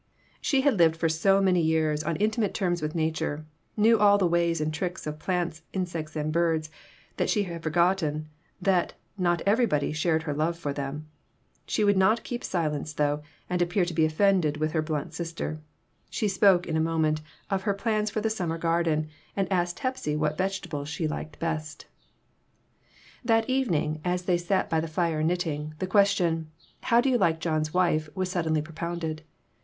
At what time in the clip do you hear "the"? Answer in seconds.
4.17-4.25, 18.21-18.29, 24.79-24.87, 25.77-25.85